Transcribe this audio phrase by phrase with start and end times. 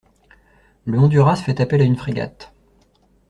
[0.85, 2.51] Le Honduras fait appel à une frégate.